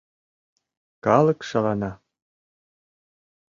Калык 1.05 1.39
шалана. 1.49 1.91